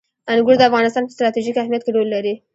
انګور 0.33 0.55
د 0.59 0.63
افغانستان 0.69 1.03
په 1.05 1.13
ستراتیژیک 1.15 1.55
اهمیت 1.59 1.81
کې 1.83 1.91
رول 1.95 2.07
لري. 2.15 2.33